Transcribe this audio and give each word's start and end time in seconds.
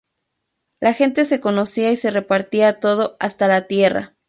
La 0.79 0.93
gente 0.95 1.25
se 1.25 1.39
conocía 1.39 1.91
y 1.91 1.95
se 1.95 2.09
repartía 2.09 2.79
todo, 2.79 3.17
hasta 3.19 3.47
la 3.47 3.67
tierra. 3.67 4.15